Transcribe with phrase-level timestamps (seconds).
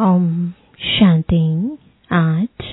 [0.00, 1.38] ओम शांति
[2.12, 2.66] आज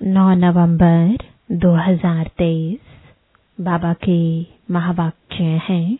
[0.00, 1.16] 9 नवंबर
[1.52, 2.78] 2023
[3.60, 5.98] बाबा के महावाक्य हैं,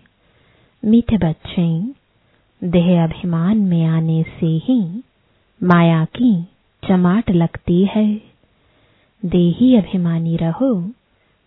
[0.84, 1.66] मीठे बच्चे,
[2.62, 5.02] देह अभिमान में आने से ही
[5.62, 6.44] माया की
[6.82, 8.20] चमाट लगती है।
[9.22, 10.72] देही अभिमानी रहो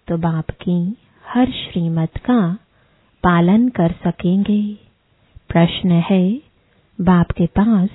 [0.07, 0.97] तो बाप की
[1.27, 2.57] हर श्रीमत का
[3.23, 4.73] पालन कर सकेंगे।
[5.49, 6.41] प्रश्न है,
[7.01, 7.89] बाप के पास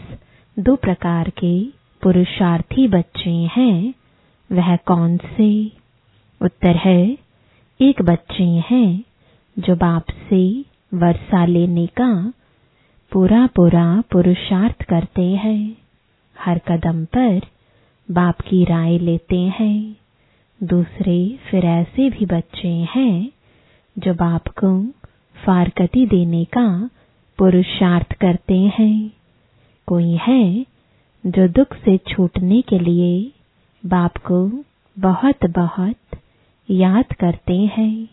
[0.58, 1.64] दो प्रकार के
[2.02, 3.94] पुरुषार्थी बच्चे हैं।
[4.52, 5.72] वह कौन से?
[6.40, 7.18] उत्तर है,
[7.80, 9.04] एक बच्चे हैं
[9.58, 12.32] जो बाप से वर्षा लेने का
[13.12, 15.76] पूरा पूरा पुरुषार्थ करते हैं।
[16.38, 17.40] हर कदम पर
[18.10, 19.96] बाप की राय लेते हैं।
[20.64, 23.30] दूसरे फिर ऐसे भी बच्चे हैं
[23.98, 24.86] जो बाप को
[25.46, 26.90] फारकती देने का
[27.38, 29.21] पुरुषार्थ करते हैं।
[29.86, 30.66] कोई है
[31.26, 33.32] जो दुख से छूटने के लिए
[33.86, 34.64] बाप को
[34.98, 36.18] बहुत बहुत
[36.70, 38.08] याद करते हैं।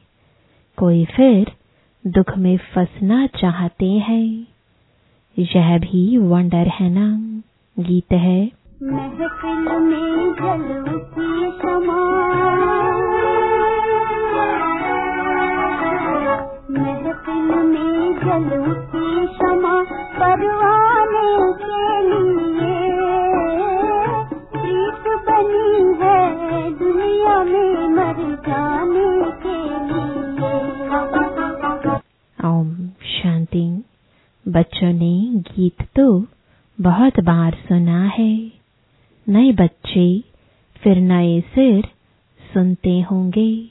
[0.78, 1.52] कोई फिर
[2.08, 4.48] दुख में फंसना चाहते हैं।
[5.40, 7.42] यह भी वंडर है ना,
[7.84, 8.52] गीत है।
[8.84, 12.20] महफिल में जलती समा
[16.72, 19.84] महफिल में जलती क्षमा
[20.20, 21.30] परवाने
[21.62, 22.90] के लिए।
[24.52, 25.70] प्रीत बनी
[26.02, 26.20] है
[26.80, 30.60] दुनिया में मर जाने के लिए।
[32.50, 33.84] ओम शांति।
[34.48, 36.26] बच्चों ने गीत तो
[36.82, 38.52] बहुत बार सुना है।
[39.30, 40.24] नए बच्चे
[40.84, 41.86] फिर नए सिर
[42.54, 43.70] सुनते होंगे।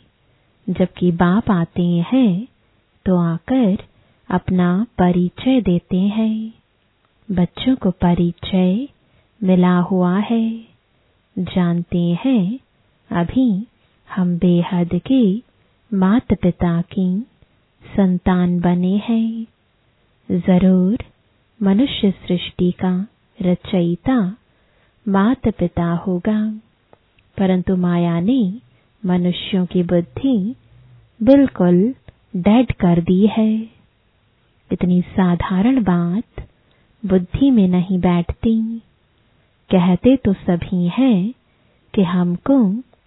[0.70, 2.57] जबकि बाप आते हैं
[3.08, 3.78] तो आकर
[4.30, 6.54] अपना परिचय देते हैं।
[7.30, 8.88] बच्चों को परिचय
[9.42, 10.64] मिला हुआ है।
[11.38, 12.58] जानते हैं,
[13.10, 13.66] अभी
[14.14, 15.42] हम बेहद के
[15.96, 17.20] माता पिता की
[17.96, 19.46] संतान बने हैं।
[20.30, 20.98] ज़रूर
[21.62, 23.06] मनुष्य सृष्टि का
[23.42, 24.36] रचयिता
[25.08, 26.60] माता पिता होगा।
[27.38, 28.54] परंतु माया ने
[29.06, 30.54] मनुष्यों की बुद्धि
[31.22, 31.94] बिल्कुल
[32.34, 33.52] डेड कर दी है।
[34.70, 36.46] इतनी साधारण बात
[37.02, 38.58] बुद्धि में नहीं बैठती।
[39.70, 41.32] कहते तो सभी हैं
[41.94, 42.58] कि हमको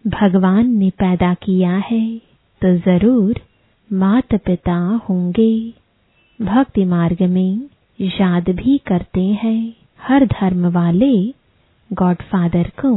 [0.05, 2.01] भगवान ने पैदा किया है
[2.61, 3.41] तो ज़रूर
[3.89, 4.75] माता पिता
[5.09, 5.53] होंगे।
[6.39, 11.15] भक्ति मार्ग में याद भी करते हैं। हर धर्म वाले
[11.89, 12.91] गॉडफादर को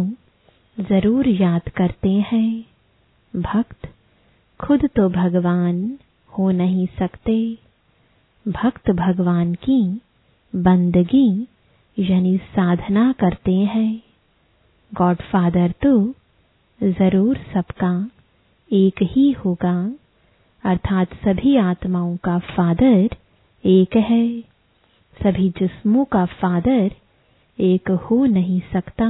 [0.78, 2.64] ज़रूर याद करते हैं।
[3.34, 3.88] भक्त,
[4.60, 5.76] खुद तो भगवान
[6.38, 7.58] हो नहीं सकते।
[8.46, 10.00] भक्त भगवान की
[10.52, 11.46] बंदगी,
[11.98, 14.02] यानी साधना करते हैं।
[14.94, 16.14] गॉडफादर तो
[16.80, 18.10] ज़रूर सबका
[18.72, 19.92] एक ही होगा,
[20.64, 23.16] अर्थात सभी आत्माओं का फादर
[23.64, 24.40] एक है।
[25.16, 26.90] सभी जिस्मों का फादर
[27.58, 29.06] एक हो नहीं सकता।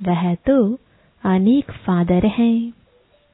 [0.00, 0.78] वह तो
[1.24, 2.72] अनेक फादर हैं।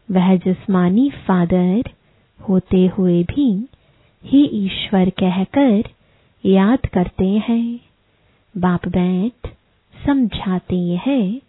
[0.09, 1.91] वह जिस्मानी फादर
[2.49, 3.69] होते हुए भी
[4.25, 5.83] ही ईश्वर कहकर
[6.45, 7.81] याद करते हैं।
[8.56, 9.49] बाप बैठ
[10.06, 11.41] समझाते हैं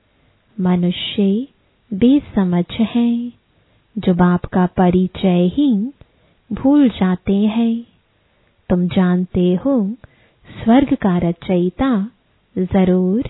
[0.59, 1.47] मनुष्य
[1.94, 3.31] बेसमझ हैं।
[3.97, 5.91] जो बाप का परिचय ही
[6.50, 7.84] भूल जाते हैं।
[8.69, 9.90] तुम जानते हो,
[10.63, 12.09] स्वर्ग का रचयिता
[12.58, 13.29] ज़रूर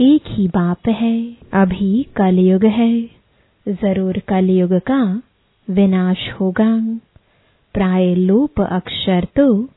[0.00, 3.02] एक ही बाप है। अभी कलयुग है।
[3.68, 5.22] ज़रूर कलयुग का
[5.70, 7.00] विनाश होगा।
[7.74, 9.68] प्राय लोप अक्षर तो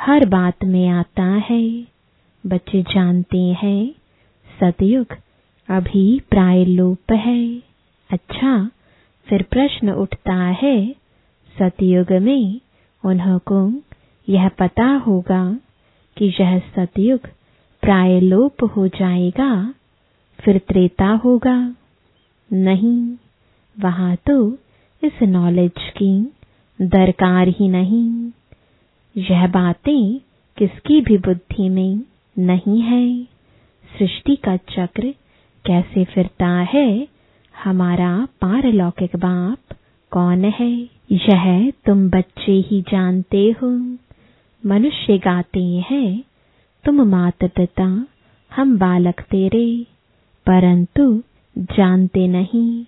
[0.00, 1.84] हर बात में आता है।
[2.46, 3.94] बच्चे जानते हैं,
[4.60, 5.06] सतयुग
[5.68, 7.56] अभी प्राय लोप है।
[8.10, 8.70] अच्छा
[9.26, 10.94] फिर प्रश्न उठता है,
[11.58, 12.60] सतयुग में
[13.04, 13.82] उन्हों को
[14.28, 15.58] यह पता होगा
[16.16, 17.20] कि यह सतयुग
[17.82, 19.74] प्राय लोप हो जाएगा,
[20.40, 21.76] फिर त्रेता होगा।
[22.52, 23.16] नहीं,
[23.80, 24.58] वहाँ तो
[25.04, 26.32] इस नॉलेज की
[26.82, 28.30] दरकार ही नहीं।
[29.16, 30.20] यह बातें
[30.56, 32.00] किसकी भी बुद्धि में
[32.38, 33.24] नहीं है।
[33.98, 35.14] सृष्टि का चक्र
[35.66, 37.08] कैसे फिरता है?
[37.64, 39.76] हमारा पारलौकिक बाप
[40.10, 40.88] कौन है?
[41.12, 43.68] यह तुम बच्चे ही जानते हो।
[44.66, 46.24] मनुष्य गाते हैं,
[46.84, 48.06] तुम मात पिता
[48.56, 49.86] हम बालक तेरे,
[50.46, 51.22] परंतु
[51.58, 52.84] जानते नहीं।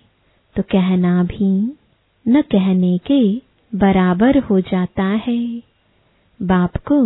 [0.55, 1.77] तो कहना भी
[2.27, 3.21] न कहने के
[3.73, 5.61] बराबर हो जाता है।
[6.39, 7.01] बाप को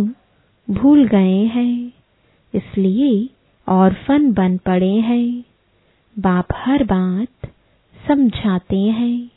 [0.68, 1.92] भूल गए हैं,
[2.54, 3.28] इसलिए
[3.68, 5.44] ऑर्फन बन पड़े हैं।
[6.16, 7.50] बाप हर बात
[8.08, 9.30] समझाते हैं।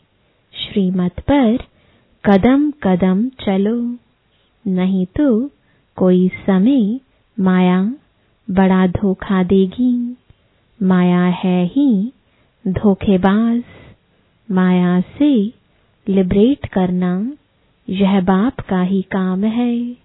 [0.53, 1.57] श्रीमत पर
[2.23, 3.79] कदम कदम चलो,
[4.65, 5.49] नहीं तो
[5.97, 6.99] कोई समय
[7.37, 7.81] माया
[8.47, 10.15] बड़ा धोखा देगी।
[10.79, 12.11] माया है ही
[12.65, 13.63] धोखेबाज,
[14.49, 15.64] माया से
[16.09, 17.33] लिबरेट करना
[17.89, 19.97] यह बाप का ही काम है।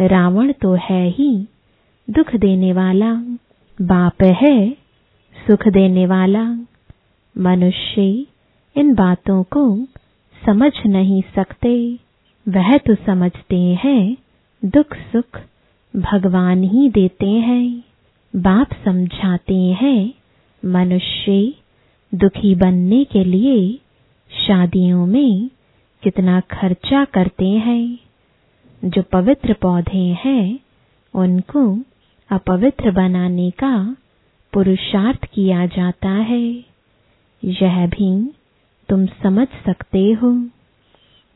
[0.00, 1.46] रावण तो है ही
[2.10, 3.14] दुख देने वाला।
[3.82, 4.70] बाप है
[5.46, 6.44] सुख देने वाला।
[7.38, 8.26] मनुष्य
[8.76, 9.84] इन बातों को
[10.46, 11.98] समझ नहीं सकते।
[12.48, 14.16] वह तो समझते हैं,
[14.64, 15.40] दुख सुख
[15.96, 17.84] भगवान ही देते हैं।
[18.36, 20.12] बाप समझाते हैं,
[20.64, 21.54] मनुष्य
[22.14, 23.78] दुखी बनने के लिए
[24.32, 25.50] शादियों में
[26.02, 27.98] कितना खर्चा करते हैं,
[28.84, 30.58] जो पवित्र पौधे हैं,
[31.14, 31.78] उनको
[32.30, 33.96] अपवित्र बनाने का
[34.52, 36.64] पुरुषार्थ किया जाता है।
[37.44, 38.32] यह भी
[38.88, 40.32] तुम समझ सकते हो।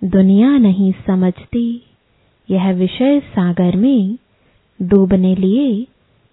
[0.04, 1.82] दुनिया नहीं समझती,
[2.50, 4.18] यह विषय सागर में
[4.82, 5.86] डूबने लिए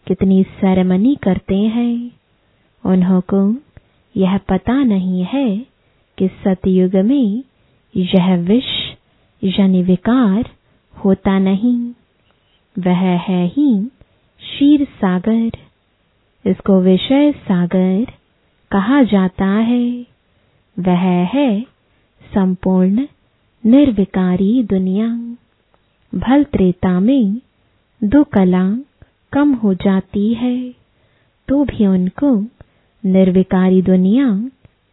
[0.08, 2.12] कितनी सेरेमनी करते हैं।
[2.86, 3.56] उन्हों को
[4.18, 5.79] यह पता नहीं है
[6.20, 7.44] कि सतयुग में
[7.96, 8.96] यह विष,
[9.44, 10.50] यानी विकार,
[11.06, 11.94] होता नहीं।
[12.80, 13.86] वह है ही
[14.42, 15.52] शीर सागर।
[16.50, 18.08] इसको विषय सागर
[18.72, 20.06] कहा जाता है।
[20.80, 21.62] वह है
[22.34, 23.08] संपूर्ण,
[23.66, 25.08] निर्विकारी दुनिया।
[26.16, 27.42] भल त्रेता में
[28.04, 28.78] दो कला
[29.34, 30.74] कम हो जाती है।
[31.48, 32.46] तो भी उनको
[33.06, 34.50] निर्विकारी दुनिया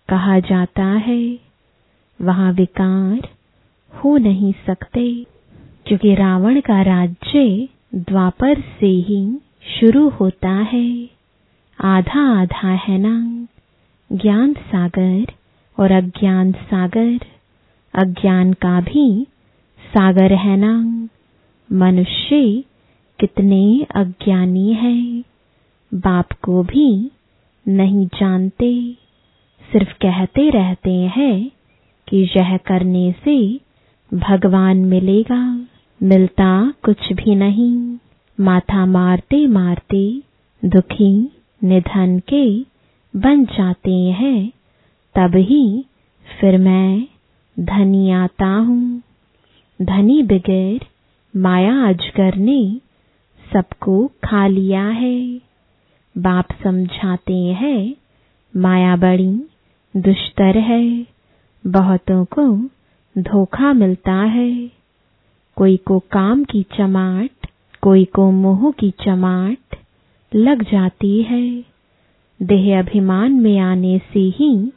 [0.09, 1.39] कहा जाता है,
[2.23, 3.29] वहाँ विकार
[3.95, 5.27] हो नहीं सकते।
[5.87, 9.39] क्योंकि रावण का राज्य द्वापर से ही
[9.81, 11.11] शुरू होता है।
[11.85, 13.47] आधा आधा है ना
[14.13, 15.27] ज्ञान सागर
[15.79, 17.21] और अज्ञान सागर।
[17.95, 19.27] अज्ञान का भी
[19.95, 21.09] सागर है ना
[21.73, 22.65] मनुष्य
[23.21, 25.23] कितने अज्ञानी हैं,
[25.95, 27.11] बाप को भी
[27.69, 28.95] नहीं जानते।
[29.73, 31.51] सिर्फ़ कहते रहते हैं
[32.09, 33.61] कि यह करने से
[34.15, 35.67] भगवान मिलेगा,
[36.03, 37.99] मिलता कुछ भी नहीं।
[38.41, 40.23] माथा मारते मारते
[40.65, 41.31] दुखी
[41.65, 42.61] निधन के
[43.19, 44.53] बन जाते हैं।
[45.15, 45.85] तब ही
[46.41, 47.09] फिर मैं
[47.61, 49.03] धनी आता हूँ।
[49.83, 50.87] धनी बगैर
[51.37, 52.81] माया अजगर ने
[53.53, 55.41] सबको खा लिया है।
[56.19, 57.95] बाप समझाते हैं,
[58.57, 59.47] माया बड़ी
[59.97, 61.07] दुष्तर है।
[61.67, 62.57] बहुतों को
[63.19, 64.71] धोखा मिलता है।
[65.57, 67.31] कोई को काम की चमाट,
[67.83, 69.77] कोई को मोह की चमाट
[70.35, 71.65] लग जाती है।
[72.43, 74.73] देह अभिमान में आने से ही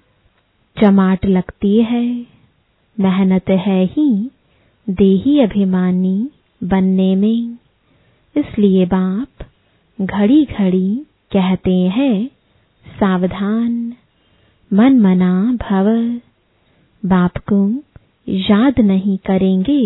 [0.81, 2.25] चमाट लगती है।
[2.99, 4.29] मेहनत है ही
[4.89, 6.29] देही अभिमानी
[6.63, 7.57] बनने में।
[8.37, 9.45] इसलिए बाप
[10.01, 10.95] घड़ी घड़ी
[11.31, 12.27] कहते हैं,
[12.87, 13.93] सावधान।
[14.71, 15.87] मन मना भव।
[17.03, 17.59] बाप को
[18.27, 19.81] याद नहीं करेंगे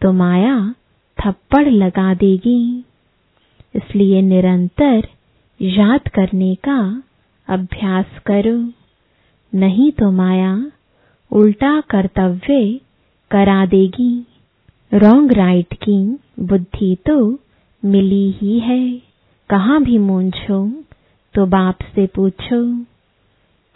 [0.00, 0.74] तो माया
[1.18, 2.84] थप्पड़ लगा देगी।
[3.74, 5.08] इसलिए निरंतर
[5.60, 6.78] याद करने का
[7.48, 8.56] अभ्यास करो।
[9.52, 10.54] नहीं तो माया
[11.32, 12.80] उल्टा कर्तव्य
[13.30, 14.26] करा देगी।
[14.92, 15.98] रॉन्ग राइट की
[16.40, 17.18] बुद्धि तो
[17.82, 18.82] मिली ही है।
[19.50, 20.66] कहाँ भी मूंझो
[21.34, 22.64] तो बाप से पूछो।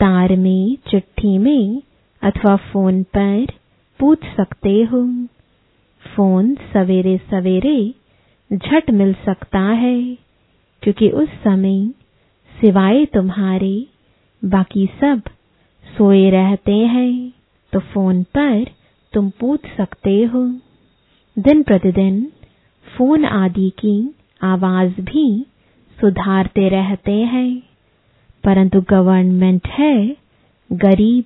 [0.01, 1.83] तार में, चिट्ठी में,
[2.23, 3.47] अथवा फ़ोन पर
[4.01, 5.03] पूछ सकते हो।
[6.05, 7.95] फ़ोन सवेरे सवेरे
[8.51, 10.15] झट मिल सकता है,
[10.83, 11.89] क्योंकि उस समय
[12.53, 13.87] सिवाय तुम्हारे
[14.43, 15.23] बाकी सब
[15.85, 17.33] सोए रहते हैं
[17.73, 18.65] तो फ़ोन पर
[19.13, 20.45] तुम पूछ सकते हो।
[21.37, 22.27] दिन प्रतिदिन
[22.87, 25.47] फ़ोन आदि की आवाज़ भी
[25.99, 27.68] सुधारते रहते हैं।
[28.49, 30.17] परंतु गवर्नमेंट है,
[30.73, 31.25] गरीब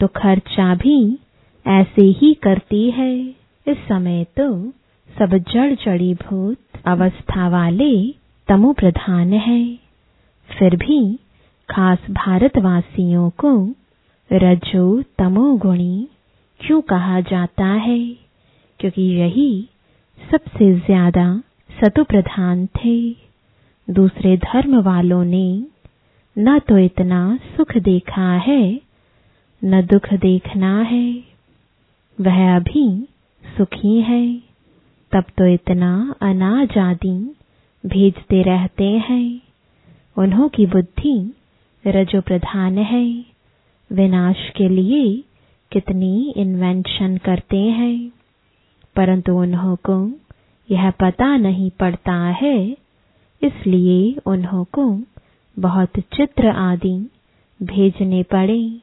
[0.00, 1.18] तो खर्चा भी
[1.66, 3.26] ऐसे ही करती है।
[3.68, 4.72] इस समय तो
[5.18, 8.14] सब जड़ जड़ीभूत अवस्था वाले
[8.48, 9.78] तमो प्रधान है।
[10.58, 11.18] फिर भी
[11.70, 13.74] खास भारतवासियों को
[14.32, 16.08] रजो तमो गुणी
[16.60, 18.16] क्यों कहा जाता है?
[18.80, 19.68] क्योंकि यही
[20.30, 21.42] सबसे ज़्यादा
[21.82, 23.10] सतु प्रधान थे।
[23.90, 25.71] दूसरे धर्म वालों ने
[26.38, 28.80] न तो इतना सुख देखा है,
[29.64, 31.24] न दुख देखना है।
[32.20, 33.08] वह अभी
[33.58, 34.36] सुखी है,
[35.12, 37.36] तब तो इतना अनाज आदि
[37.86, 39.40] भेजते रहते हैं।
[40.18, 41.34] उन्हों की बुद्धि
[41.86, 43.24] रजो प्रधान है।
[43.92, 45.24] विनाश के लिए
[45.72, 48.12] कितनी इन्वेंशन करते हैं।
[48.96, 50.10] परंतु उन्हों को
[50.70, 52.76] यह पता नहीं पड़ता है,
[53.42, 55.00] इसलिए उन्हों को
[55.58, 57.10] बहुत चित्र आदि
[57.62, 58.80] भेजने पड़े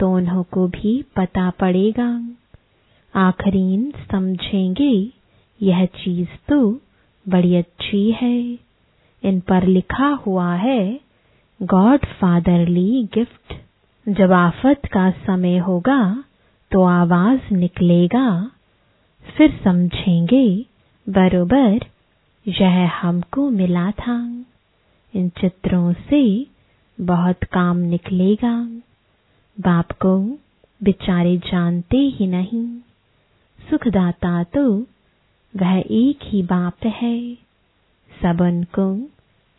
[0.00, 2.28] तो उन्हों को भी पता पड़ेगा।
[3.14, 5.10] आखरीन समझेंगे,
[5.62, 6.80] यह चीज़ तो
[7.28, 8.58] बड़ी अच्छी है।
[9.22, 11.00] इन पर लिखा हुआ है
[11.62, 13.54] गॉड फादरली गिफ्ट।
[14.08, 16.24] जब आफत का समय होगा
[16.70, 18.50] तो आवाज़ निकलेगा।
[19.36, 20.66] फिर समझेंगे,
[21.08, 21.80] बरोबर,
[22.48, 24.44] यह हमको मिला था।
[25.14, 26.46] इन चित्रों से
[27.00, 28.64] बहुत काम निकलेगा।
[29.60, 30.38] बाप को
[30.82, 32.78] बेचारे जानते ही नहीं।
[33.70, 34.86] सुखदाता तो
[35.56, 37.34] वह एक ही बाप है।
[38.22, 39.08] सब उनको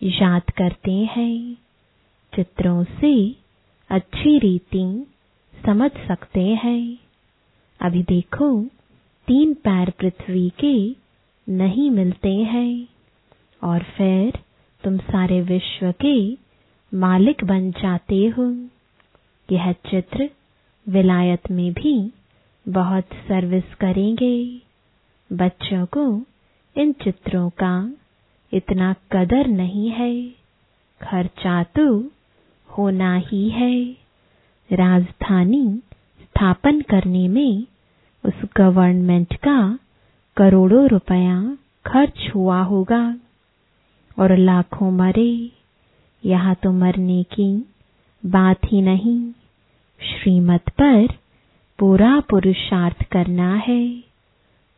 [0.04, 1.58] याद करते हैं।
[2.36, 3.36] चित्रों से
[3.90, 5.08] अच्छी रीति
[5.66, 6.98] समझ सकते हैं।
[7.82, 8.64] अभी देखो,
[9.28, 10.96] तीन पैर पृथ्वी के
[11.50, 12.88] नहीं मिलते हैं।
[13.64, 14.45] और फिर
[14.86, 16.38] तुम सारे विश्व के
[16.98, 18.68] मालिक बन जाते हो।
[19.52, 20.30] यह चित्र
[20.90, 22.12] विलायत में भी
[22.68, 24.62] बहुत सर्विस करेंगे।
[25.34, 26.26] बच्चों को
[26.82, 27.94] इन चित्रों का
[28.54, 30.30] इतना कदर नहीं है।
[31.02, 32.12] खर्चा तो
[32.78, 33.86] होना ही है।
[34.72, 35.82] राजधानी
[36.22, 37.66] स्थापन करने में
[38.26, 39.80] उस गवर्नमेंट का
[40.38, 43.18] करोड़ों रुपया खर्च हुआ होगा।
[44.20, 45.52] और लाखों मरे।
[46.26, 47.66] यहाँ तो मरने की
[48.26, 49.32] बात ही नहीं।
[50.02, 51.08] श्रीमत पर
[51.80, 54.04] पूरा पुरुषार्थ करना है।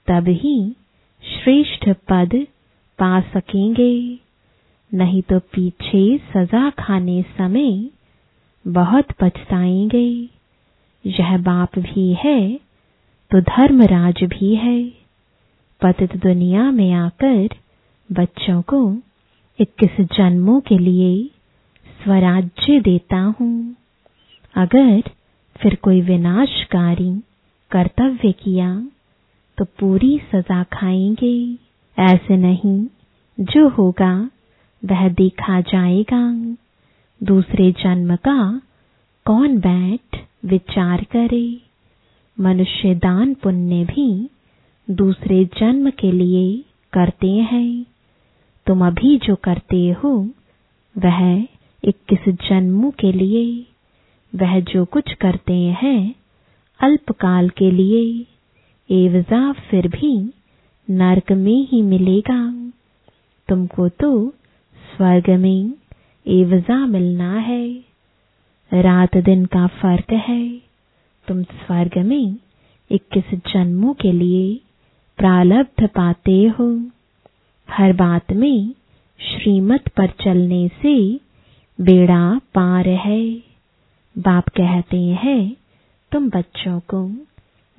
[0.08, 0.76] तब ही
[1.24, 2.48] श्रेष्ठ पद
[3.00, 4.20] पा सकेंगे।
[4.94, 7.90] नहीं तो पीछे सजा खाने समय
[8.68, 10.30] बहुत पछताएँगे।
[11.06, 12.60] यह बाप भी है
[13.32, 14.84] तो धर्मराज भी है।
[15.82, 17.50] पतित दुनिया में आकर
[18.12, 18.98] बच्चों को
[19.60, 21.30] इक्कीस जन्मों के लिए
[22.04, 23.76] स्वराज्य देता हूँ।
[24.56, 25.04] अगर
[25.60, 27.22] फिर कोई विनाशकारी
[27.72, 28.88] कर्तव्य किया
[29.58, 31.54] तो पूरी सजा खाएँगे।
[31.98, 32.86] ऐसे नहीं,
[33.40, 34.30] जो होगा,
[34.86, 36.34] वह देखा जाएगा।
[37.22, 38.62] दूसरे जन्म का
[39.26, 41.62] कौन बैठ विचार करे?
[42.40, 44.30] मनुष्य दान पुण्य भी
[44.90, 47.86] दूसरे जन्म के लिए करते हैं।
[48.68, 50.30] तुम अभी जो करते हो,
[50.98, 51.42] वह
[51.84, 53.66] इक्कीस जन्मों के लिए,
[54.36, 56.16] वह जो कुछ करते हैं,
[56.80, 58.26] अल्पकाल के लिए
[58.92, 60.34] एवजा फिर भी
[60.90, 62.72] नरक में ही मिलेगा।
[63.50, 64.30] तुमको तो
[64.96, 65.74] स्वर्ग में
[66.28, 67.70] एवजा मिलना है।
[68.74, 70.58] रात दिन का फ़र्क है,
[71.28, 72.38] तुम स्वर्ग में
[72.92, 74.60] इक्कीस जन्मों के लिए
[75.18, 76.92] प्रालब्ध पाते हो।
[77.72, 78.74] हर बात में
[79.20, 81.20] श्रीमत पर चलने से
[81.82, 83.32] बेड़ा पार है।
[84.18, 85.56] बाप कहते हैं,
[86.12, 87.08] तुम बच्चों को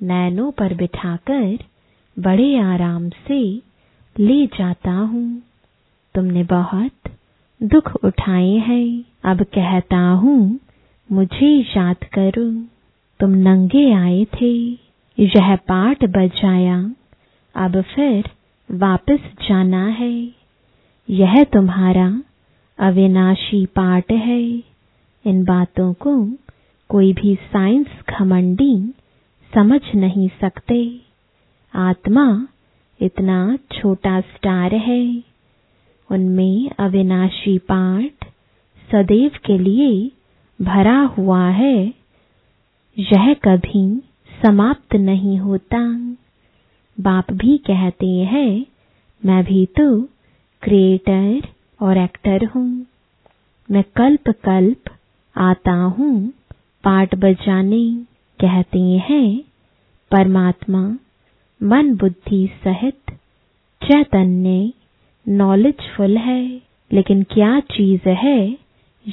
[0.01, 1.57] नैनों पर बिठाकर
[2.19, 3.61] बड़े आराम से
[4.19, 5.41] ले जाता हूँ।
[6.15, 6.91] तुमने बहुत
[7.63, 10.59] दुख उठाए हैं। अब कहता हूँ,
[11.11, 12.63] मुझे याद करो,
[13.19, 14.53] तुम नंगे आए थे।
[15.19, 16.91] यह पाठ बजाया।
[17.55, 18.29] अब फिर
[18.71, 20.31] वापस जाना है।
[21.09, 22.23] यह तुम्हारा
[22.79, 24.43] अविनाशी पाठ है।
[25.25, 26.29] इन बातों को
[26.89, 27.87] कोई भी साइंस
[28.19, 28.93] घमंडी
[29.55, 31.01] समझ नहीं सकते।
[31.75, 32.47] आत्मा
[33.01, 35.23] इतना छोटा स्टार है।
[36.11, 38.27] उनमें अविनाशी पाठ
[38.91, 40.11] सदैव के लिए
[40.61, 41.93] भरा हुआ है।
[42.99, 43.99] यह कभी
[44.45, 46.15] समाप्त नहीं होता।
[46.99, 48.65] बाप भी कहते हैं,
[49.25, 50.01] मैं भी तो
[50.61, 51.41] क्रिएटर
[51.81, 52.85] और एक्टर हूँ।
[53.71, 54.83] मैं कल्प कल्प
[55.35, 56.29] आता हूँ,
[56.83, 57.95] पाठ बजाने
[58.39, 59.43] कहते हैं,
[60.11, 60.97] परमात्मा,
[61.63, 63.11] मन बुद्धि सहित
[63.83, 64.73] चैतन्य
[65.27, 66.61] नॉलेजफुल है।
[66.93, 68.57] लेकिन क्या चीज़ है,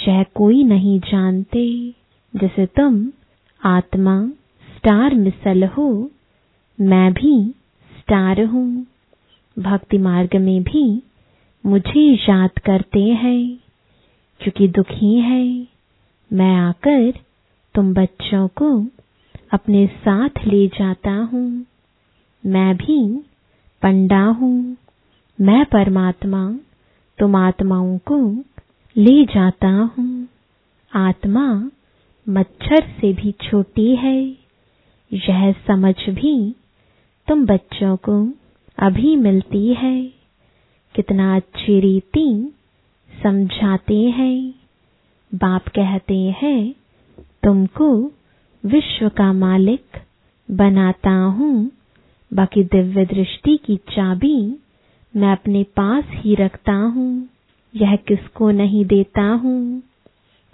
[0.09, 1.91] यह कोई नहीं जानते।
[2.37, 3.11] जैसे तुम
[3.65, 4.27] आत्मा
[4.77, 6.11] स्टार मिसल हो,
[6.81, 7.55] मैं भी
[8.07, 8.87] स्टार हूँ।
[9.59, 11.03] भक्ति मार्ग में भी
[11.67, 13.57] मुझे याद करते हैं।
[14.41, 15.67] क्योंकि दुखी है,
[16.33, 17.15] मैं आकर
[17.75, 18.87] तुम बच्चों को
[19.51, 21.65] अपने साथ ले जाता हूँ।
[22.47, 23.19] मैं भी
[23.83, 24.77] पंडा हूँ।
[25.41, 26.53] मैं परमात्मा,
[27.19, 28.33] तुम आत्माओं को
[28.97, 30.29] ले जाता हूँ।
[30.95, 31.71] आत्मा
[32.29, 34.25] मच्छर से भी छोटी है,
[35.13, 36.55] यह समझ भी
[37.29, 38.33] तुम बच्चों को
[38.79, 40.13] अभी मिलती है।
[40.95, 42.55] कितना अच्छी रीति
[43.23, 44.55] समझाते हैं।
[45.35, 46.75] बाप कहते हैं,
[47.43, 48.13] तुमको
[48.65, 49.85] विश्व का मालिक
[50.51, 51.71] बनाता हूँ।
[52.35, 54.57] बाकी दिव्य दृष्टि की चाबी
[55.17, 57.29] मैं अपने पास ही रखता हूँ।
[57.77, 59.83] यह किसको नहीं देता हूँ?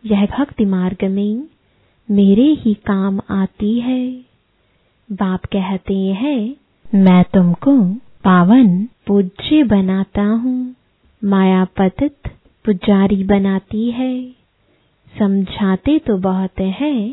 [0.07, 1.49] यह भक्ति मार्ग में
[2.11, 4.32] मेरे ही काम आती है।
[5.13, 6.57] बाप कहते हैं,
[6.95, 7.77] मैं तुमको
[8.25, 10.75] पावन पूज्य बनाता हूँ
[11.25, 12.29] माया पतित
[12.65, 14.35] पुजारी बनाती है।
[15.19, 17.11] समझाते तो बहुत है,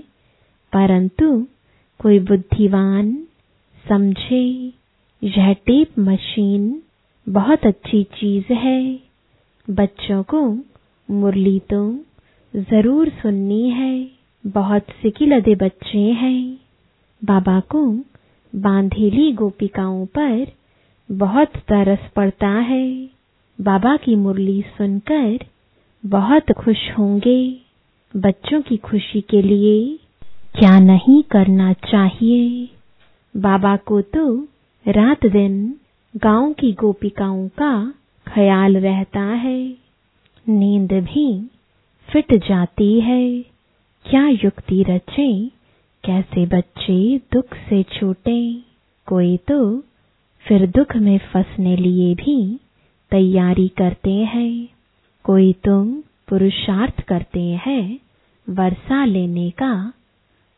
[0.73, 1.47] परंतु
[1.99, 3.11] कोई बुद्धिवान,
[3.89, 4.73] समझे,
[5.23, 6.81] यह टेप मशीन
[7.27, 8.99] बहुत अच्छी चीज़ है।
[9.69, 10.57] बच्चों को
[11.09, 11.83] मुरली तो
[12.53, 14.07] ज़रूर सुननी है,
[14.47, 16.68] बहुत सिकिलदे बच्चे हैं।
[17.25, 17.85] बाबा को
[18.55, 20.47] बांधेली गोपिकाओं पर
[21.11, 23.09] बहुत तरस पड़ता है।
[23.61, 25.39] बाबा की मुरली सुनकर
[26.05, 27.57] बहुत खुश होंगे
[28.15, 29.99] बच्चों की खुशी के लिए।
[30.59, 32.69] क्या नहीं करना चाहिए?
[33.37, 34.47] बाबा को तो
[34.87, 35.75] रात दिन
[36.17, 37.93] गाँव की गोपिकाओं का
[38.27, 39.75] ख्याल रहता है।
[40.49, 41.49] नींद भी
[42.09, 43.41] फिट जाती है।
[44.05, 45.58] क्या युक्ति रचे
[46.03, 48.39] कैसे बच्चे दुख से छूटे?
[49.07, 49.57] कोई तो
[50.45, 52.35] फिर दुख में फंसने लिए भी
[53.11, 54.69] तैयारी करते हैं।
[55.25, 55.91] कोई तुम
[56.27, 57.99] पुरुषार्थ करते हैं
[58.47, 59.71] वर्षा लेने का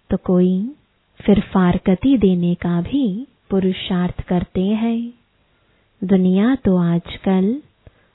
[0.09, 0.51] तो कोई
[1.19, 3.05] फिर फारकती देने का भी
[3.49, 5.13] पुरुषार्थ करते हैं।
[6.01, 7.55] दुनिया तो आजकल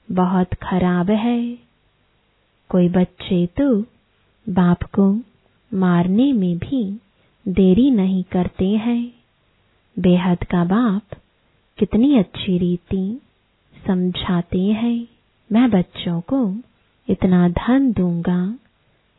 [0.09, 1.40] बहुत खराब है।
[2.71, 3.68] कोई बच्चे तो
[4.47, 5.09] बाप को
[5.73, 6.85] मारने में भी
[7.48, 9.12] देरी नहीं करते हैं।
[9.98, 11.02] बेहद का बाप
[11.78, 13.20] कितनी अच्छी रीति
[13.87, 15.09] समझाते हैं।
[15.52, 16.56] मैं बच्चों को
[17.09, 18.59] इतना धन दूँगा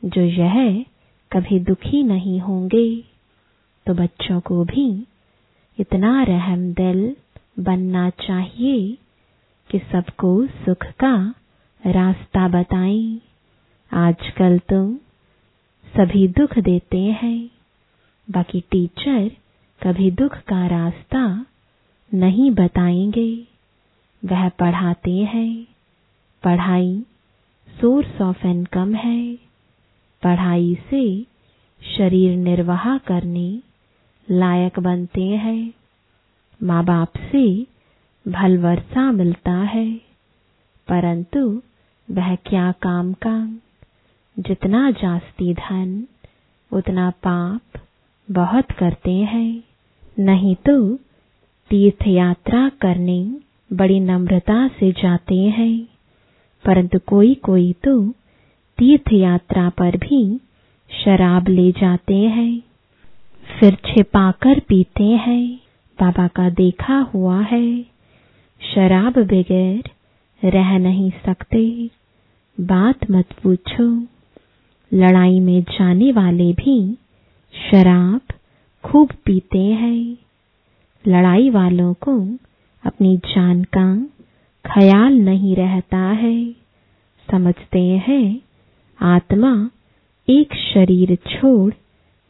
[0.06, 0.86] जो यह
[1.32, 3.04] कभी दुखी नहीं होंगे।
[3.86, 5.08] तो बच्चों को भी
[5.80, 7.16] इतना रहम दिल
[7.60, 8.98] बनना चाहिए
[9.72, 11.34] कि सबको सुख का
[11.88, 13.22] रास्ता बताएँ।
[13.94, 14.94] आजकल तो
[15.96, 17.57] सभी दुख देते हैं।
[18.32, 19.32] बाकी टीचर
[19.84, 21.46] कभी दुख का रास्ता
[22.14, 23.48] नहीं बताएँगे।
[24.26, 25.68] वह पढ़ाते हैं।
[26.44, 27.04] पढ़ाई
[27.82, 29.36] सोर्स ऑफ़ इनकम है।
[30.24, 31.24] पढ़ाई से
[31.98, 33.62] शरीर निर्वाह करने
[34.32, 35.74] लायक बनते हैं।
[36.64, 37.68] माँ बाप से
[38.28, 39.92] भलवर्षा मिलता है।
[40.88, 41.62] परंतु
[42.12, 43.60] वह क्या काम का
[44.40, 46.08] जितना जास्ती धन,
[46.72, 47.87] उतना पाप
[48.32, 49.64] बहुत करते हैं।
[50.20, 50.96] नहीं तो
[51.70, 53.36] तीर्थ यात्रा करने
[53.74, 55.88] बड़ी नम्रता से जाते हैं।
[56.66, 58.10] परंतु कोई कोई तो
[58.78, 60.40] तीर्थ यात्रा पर भी
[61.06, 62.62] शराब ले जाते हैं।
[63.60, 65.60] फिर छिपाकर पीते हैं।
[66.00, 67.82] बाबा का देखा हुआ है।
[68.76, 69.92] शराब बगैर
[70.46, 71.90] रह नहीं सकते।
[72.60, 74.08] बात मत पूछो।
[74.94, 76.98] लड़ाई में जाने वाले भी
[77.58, 78.22] शराब
[78.84, 80.18] खूब पीते हैं।
[81.08, 82.36] लड़ाई वालों को
[82.86, 84.06] अपनी जान का
[84.66, 86.52] ख्याल नहीं रहता है।
[87.32, 88.42] समझते हैं,
[89.02, 89.70] आत्मा
[90.30, 91.74] एक शरीर छोड़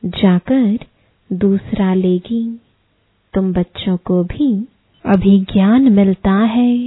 [0.05, 0.79] जाकर
[1.33, 2.61] दूसरा लेगी।
[3.33, 4.67] तुम बच्चों को भी
[5.05, 6.77] अभी ज्ञान मिलता है।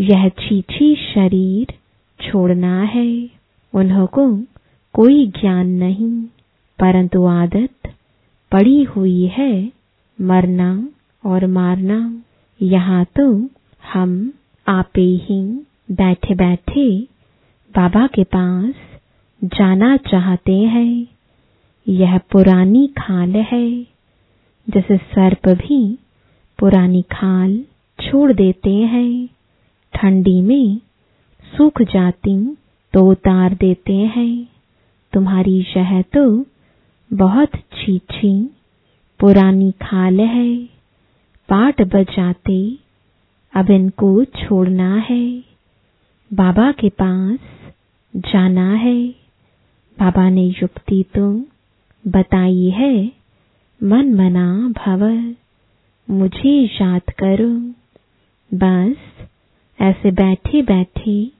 [0.00, 1.74] यह छीछी शरीर
[2.20, 3.30] छोड़ना है।
[3.74, 4.36] उन्हों को
[4.92, 6.24] कोई ज्ञान नहीं।
[6.78, 7.92] परंतु आदत
[8.52, 9.52] पड़ी हुई है
[10.18, 10.70] मरना
[11.24, 11.98] और मारना।
[12.60, 13.24] यहाँ तो
[13.82, 14.10] हम
[14.66, 15.40] आपे ही
[15.92, 16.88] बैठे बैठे
[17.74, 18.74] बाबा के पास
[19.42, 21.06] जाना चाहते हैं।
[21.86, 23.68] यह पुरानी खाल है,
[24.66, 25.80] जैसे सर्प भी
[26.58, 27.58] पुरानी खाल
[27.98, 29.28] छोड़ देते हैं।
[29.94, 30.78] ठंडी में
[31.44, 32.36] सूख जाती
[32.94, 34.32] तो उतार देते हैं।
[35.12, 36.24] तुम्हारी यह तो
[37.12, 38.50] बहुत छीछी
[39.20, 40.56] पुरानी खाल है
[41.48, 42.78] पाठ बजाते,
[43.54, 45.44] अब इनको छोड़ना है।
[46.32, 47.38] बाबा के पास
[48.16, 49.08] जाना है।
[49.98, 51.44] बाबा ने युक्ति तो
[52.06, 53.12] बताई है,
[53.82, 55.34] मन मना भव,
[56.10, 57.54] मुझे याद करो।
[58.54, 58.96] बस
[59.80, 61.32] ऐसे बैठे बैठे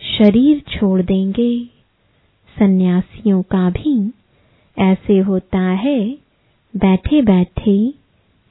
[0.00, 1.64] शरीर छोड़ देंगे।
[2.58, 4.12] सन्यासियों का भी
[4.76, 5.98] ऐसे होता है।
[6.74, 7.76] बैठे बैठे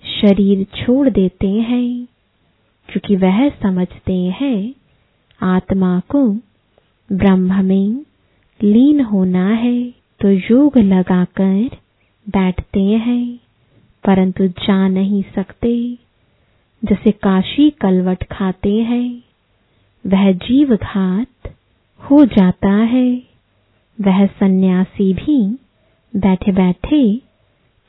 [0.03, 2.05] शरीर छोड़ देते हैं,
[2.89, 4.73] क्योंकि वह समझते हैं,
[5.41, 6.27] आत्मा को
[7.09, 8.05] ब्रह्म में
[8.59, 9.83] लीन होना है
[10.19, 11.77] तो योग लगाकर
[12.27, 13.39] बैठते हैं,
[14.03, 15.73] परंतु जा नहीं सकते।
[16.83, 19.23] जैसे काशी कलवट खाते हैं,
[20.05, 21.53] वह जीव घात
[22.01, 23.23] हो जाता है।
[23.97, 25.39] वह सन्यासी भी
[26.15, 27.21] बैठे बैठे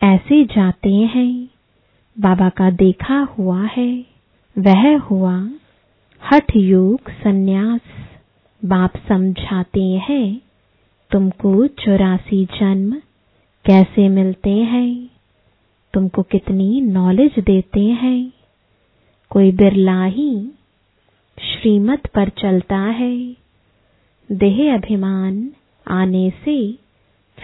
[0.02, 1.48] ऐसे जाते हैं।
[2.20, 4.04] बाबा का देखा हुआ है,
[4.58, 5.50] वह हुआ
[6.32, 7.80] हठ योग सन्यास।
[8.64, 10.40] बाप समझाते हैं,
[11.10, 12.92] तुमको चौरासी जन्म
[13.64, 15.10] कैसे मिलते हैं?
[15.94, 18.32] तुमको कितनी नॉलेज देते हैं?
[19.30, 20.50] कोई बिरला ही
[21.38, 23.36] श्रीमत पर चलता है।
[24.32, 25.52] देह अभिमान
[25.88, 26.81] आने से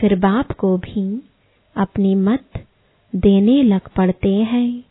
[0.00, 1.22] फिर बाप को भी
[1.76, 2.66] अपनी मत
[3.16, 4.84] देने लग पड़ते हैं।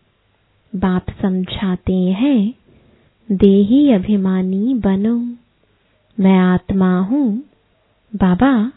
[0.76, 2.54] बाप समझाते हैं
[3.32, 5.18] देही अभिमानी बनो।
[6.20, 7.44] मैं आत्मा हूँ।
[8.16, 8.72] बाबा,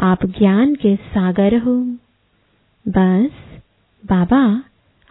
[0.00, 1.84] आप ज्ञान के सागर हो।
[2.88, 3.30] बस,
[4.06, 4.62] बाबा,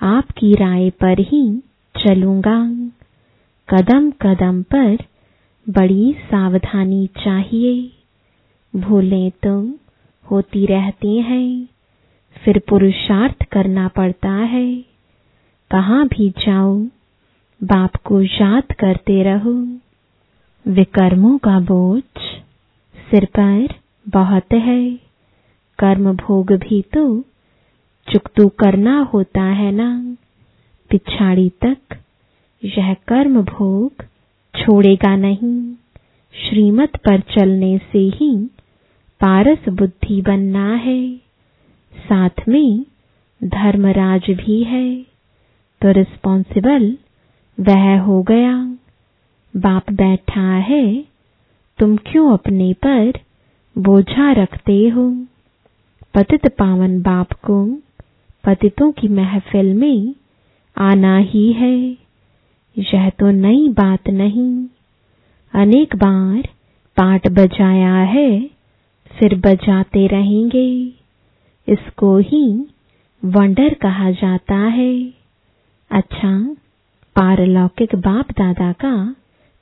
[0.01, 1.61] आपकी राय पर ही
[1.97, 2.65] चलूँगा।
[3.69, 4.97] कदम कदम पर
[5.69, 7.91] बड़ी सावधानी चाहिए।
[8.75, 9.82] भूलें तो
[10.31, 11.67] होती रहती हैं।
[12.45, 14.75] फिर पुरुषार्थ करना पड़ता है।
[15.71, 16.77] कहाँ भी जाओ
[17.61, 19.53] बाप को याद करते रहो।
[20.67, 22.03] विकर्मों का बोझ
[23.11, 23.67] सिर पर
[24.07, 24.99] बहुत है।
[25.79, 27.21] कर्म भोग भी तो
[28.07, 30.17] चुकतू करना होता है ना।
[30.89, 31.77] पिछाड़ी तक
[32.63, 34.05] यह कर्म भोग
[34.53, 35.73] छोड़ेगा नहीं।
[36.35, 38.49] श्रीमत पर चलने से ही
[39.23, 41.15] पारस बुद्धि बनना है।
[41.95, 42.85] साथ में
[43.43, 44.95] धर्मराज भी है।
[45.81, 46.97] तो रिस्पॉन्सिबल
[47.59, 48.77] वह हो गया।
[49.55, 51.05] बाप बैठा है,
[51.79, 53.13] तुम क्यों अपने पर
[53.77, 55.25] बोझा रखते हो?
[56.15, 57.77] पतित पावन बाप को
[58.43, 60.15] पतितों की महफिल में
[60.77, 61.97] आना ही है।
[62.77, 64.65] यह तो नई बात नहीं।
[65.53, 66.41] अनेक बार
[66.97, 68.52] पाठ बजाया है।
[69.19, 70.67] फिर बजाते रहेंगे।
[71.67, 72.45] इसको ही
[73.23, 75.13] वंडर कहा जाता है।
[75.91, 76.55] अच्छा
[77.15, 79.15] पारलौकिक बाप दादा का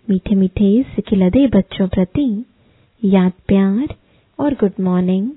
[0.08, 2.46] मीठे मीठे सिखिलदे बच्चों प्रति
[3.06, 3.96] याद प्यार
[4.40, 5.32] और गुड मॉर्निंग।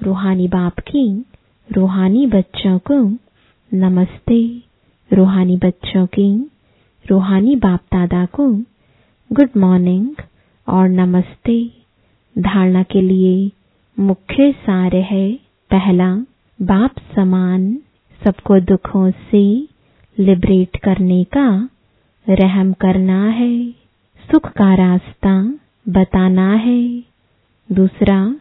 [0.00, 1.04] रूहानी बाप की
[1.70, 2.98] रूहानी बच्चों को
[3.72, 4.40] नमस्ते।
[5.10, 6.30] रूहानी बच्चों की
[7.06, 8.48] रूहानी बाप दादा को
[9.30, 10.14] गुड मॉर्निंग
[10.68, 11.81] और नमस्ते।
[12.38, 13.50] धारणा के लिए
[13.98, 15.32] मुख्य सार है
[15.70, 16.16] पहला,
[16.62, 17.78] बाप समान
[18.24, 19.68] सबको दुखों से
[20.18, 21.68] लिबरेट करने का
[22.28, 23.70] रहम करना है,
[24.30, 27.04] सुख का रास्ता बताना है।
[27.72, 28.36] दूसरा,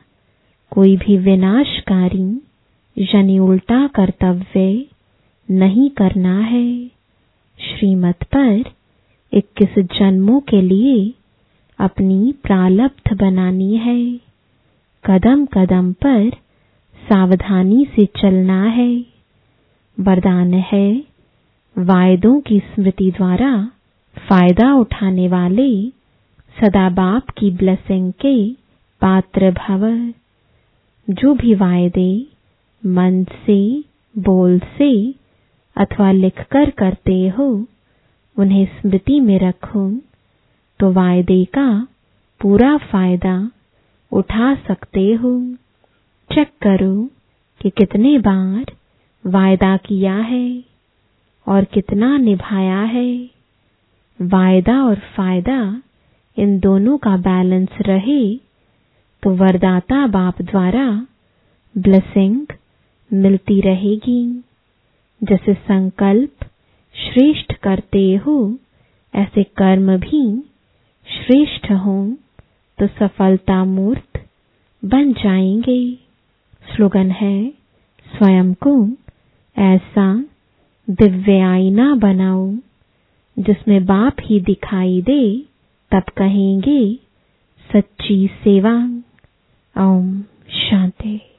[0.71, 2.41] कोई भी विनाशकारी
[2.97, 4.85] यानी उल्टा कर्तव्य
[5.51, 6.87] नहीं करना है।
[7.59, 8.63] श्रीमत पर
[9.33, 11.13] 21 जन्मों के लिए
[11.81, 14.19] अपनी प्रालब्ध बनानी है।
[15.05, 16.29] कदम कदम पर
[17.09, 19.05] सावधानी से चलना है।
[19.99, 21.03] वरदान है
[21.77, 23.71] वायदों की स्मृति द्वारा
[24.29, 25.89] फ़ायदा उठाने वाले
[26.61, 28.53] सदा बाप की ब्लेसिंग के
[29.01, 30.13] पात्र भव।
[31.09, 32.25] जो भी वायदे
[32.85, 33.83] मन से,
[34.17, 35.15] बोल से
[35.75, 37.65] अथवा लिखकर करते हो,
[38.39, 40.10] उन्हें स्मृति में रखो।
[40.81, 41.87] तो वायदे का
[42.41, 43.35] पूरा फ़ायदा
[44.11, 45.33] उठा सकते हो।
[46.29, 46.93] चेक करो
[47.61, 48.71] कि कितने बार
[49.25, 50.63] वायदा किया है
[51.47, 53.13] और कितना निभाया है।
[54.19, 55.61] वायदा और फ़ायदा
[56.37, 58.35] इन दोनों का बैलेंस रहे
[59.23, 60.87] तो वरदाता बाप द्वारा
[61.75, 62.45] ब्लेसिंग
[63.11, 64.23] मिलती रहेगी।
[65.21, 66.45] जैसे संकल्प
[66.95, 68.55] श्रेष्ठ करते हो,
[69.13, 70.50] ऐसे कर्म भी
[71.07, 72.17] श्रेष्ठ हो
[72.79, 74.25] तो सफलता मूर्त
[74.85, 75.95] बन जाएँगे।
[76.75, 77.49] स्लोगन है,
[78.17, 78.89] स्वयं को
[79.57, 80.25] ऐसा
[80.89, 82.55] दिव्य आईना बनाओ,
[83.39, 85.43] जिसमें बाप ही दिखाई दे,
[85.91, 86.95] तब कहेंगे,
[87.73, 89.01] सच्ची सेवा।
[89.77, 91.30] ओम शांति।